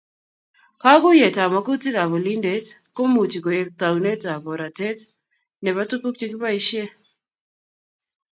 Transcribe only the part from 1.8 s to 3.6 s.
ab olindet komuchi